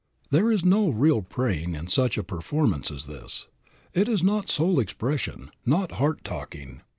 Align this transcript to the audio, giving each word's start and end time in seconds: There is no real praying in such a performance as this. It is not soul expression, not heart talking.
There 0.31 0.51
is 0.51 0.65
no 0.65 0.89
real 0.89 1.21
praying 1.21 1.75
in 1.75 1.85
such 1.87 2.17
a 2.17 2.23
performance 2.23 2.89
as 2.89 3.05
this. 3.05 3.45
It 3.93 4.09
is 4.09 4.23
not 4.23 4.49
soul 4.49 4.79
expression, 4.79 5.51
not 5.63 5.91
heart 5.91 6.23
talking. 6.23 6.81